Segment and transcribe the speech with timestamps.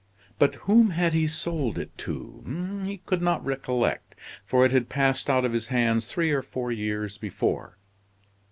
[0.39, 2.81] But whom had he sold it to?
[2.87, 6.71] He could not recollect, for it had passed out of his hands three or four
[6.71, 7.77] years before.